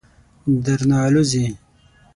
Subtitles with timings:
[0.63, 1.45] درنه آلوځي.